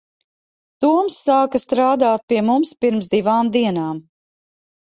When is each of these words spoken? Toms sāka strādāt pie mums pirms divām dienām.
Toms 0.85 1.17
sāka 1.25 1.61
strādāt 1.65 2.25
pie 2.33 2.41
mums 2.49 2.75
pirms 2.87 3.13
divām 3.15 3.53
dienām. 3.59 4.05